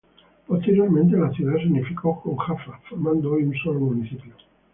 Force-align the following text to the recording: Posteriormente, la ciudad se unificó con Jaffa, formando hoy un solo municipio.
Posteriormente, 0.47 1.15
la 1.15 1.29
ciudad 1.29 1.57
se 1.59 1.67
unificó 1.67 2.19
con 2.23 2.35
Jaffa, 2.35 2.79
formando 2.89 3.33
hoy 3.33 3.43
un 3.43 3.53
solo 3.53 3.81
municipio. 3.81 4.33